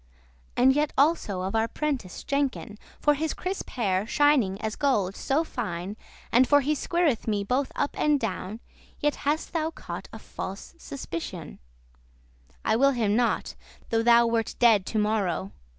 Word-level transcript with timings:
And 0.57 0.73
yet 0.73 0.93
also 0.97 1.41
of 1.43 1.53
our 1.55 1.67
prentice 1.67 2.23
Jenkin, 2.23 2.79
For 2.99 3.13
his 3.13 3.35
crisp 3.35 3.69
hair, 3.69 4.07
shining 4.07 4.59
as 4.59 4.75
gold 4.75 5.15
so 5.15 5.43
fine, 5.43 5.95
And 6.31 6.47
for 6.47 6.61
he 6.61 6.73
squireth 6.73 7.27
me 7.27 7.43
both 7.43 7.71
up 7.75 7.95
and 7.99 8.19
down, 8.19 8.61
Yet 8.99 9.13
hast 9.29 9.53
thou 9.53 9.69
caught 9.69 10.09
a 10.11 10.17
false 10.17 10.73
suspicioun: 10.79 11.59
I 12.65 12.75
will 12.77 12.93
him 12.93 13.15
not, 13.15 13.53
though 13.91 14.01
thou 14.01 14.25
wert 14.25 14.55
dead 14.57 14.87
to 14.87 14.97
morrow. 14.97 15.51